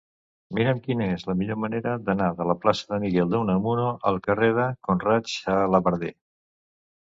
Mira'm 0.59 0.79
quina 0.85 1.09
és 1.15 1.25
la 1.31 1.35
millor 1.41 1.59
manera 1.63 1.93
d'anar 2.07 2.31
de 2.39 2.47
la 2.53 2.57
plaça 2.63 2.89
de 2.95 2.99
Miguel 3.05 3.31
de 3.35 3.43
Unamuno 3.45 3.87
al 4.13 4.19
carrer 4.31 4.51
de 4.59 4.67
Conrad 4.91 5.33
Xalabarder. 5.37 6.15